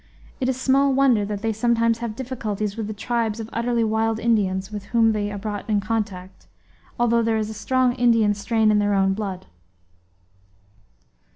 It 0.39 0.49
is 0.49 0.59
small 0.59 0.95
wonder 0.95 1.25
that 1.25 1.43
they 1.43 1.53
sometimes 1.53 1.99
have 1.99 2.15
difficulties 2.15 2.75
with 2.75 2.87
the 2.87 2.91
tribes 2.93 3.39
of 3.39 3.51
utterly 3.53 3.83
wild 3.83 4.19
Indians 4.19 4.71
with 4.71 4.85
whom 4.85 5.11
they 5.11 5.31
are 5.31 5.37
brought 5.37 5.69
in 5.69 5.79
contact, 5.79 6.47
although 6.99 7.21
there 7.21 7.37
is 7.37 7.51
a 7.51 7.53
strong 7.53 7.93
Indian 7.93 8.33
strain 8.33 8.71
in 8.71 8.79
their 8.79 8.95
own 8.95 9.13
blood. 9.13 9.45